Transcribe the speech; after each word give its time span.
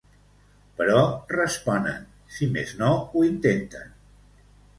Però 0.77 1.03
responen, 1.33 1.99
si 2.37 2.49
més 2.57 2.73
no 2.81 2.91
ho 2.97 3.23
intenten. 3.29 3.95